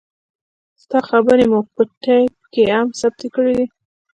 [0.81, 2.31] ستا خبرې مو په ټېپ
[2.73, 3.65] هم کښې ثبت کړې دي.